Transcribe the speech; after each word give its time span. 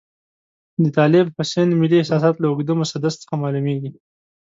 د 0.83 0.85
طالب 0.97 1.25
حسین 1.37 1.69
ملي 1.81 1.97
احساسات 1.99 2.35
له 2.39 2.45
اوږده 2.49 2.73
مسدس 2.81 3.13
څخه 3.21 3.33
معلوميږي. 3.41 3.91